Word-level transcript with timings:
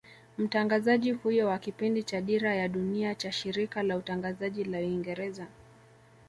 Mtangazaji 0.37 1.11
huyo 1.11 1.47
wa 1.47 1.57
kipindi 1.59 2.03
cha 2.03 2.21
Dira 2.21 2.55
ya 2.55 2.67
Dunia 2.67 3.15
cha 3.15 3.31
Shirika 3.31 3.83
la 3.83 3.97
Utangazaji 3.97 4.63
la 4.63 4.77
Uingereza 4.77 5.47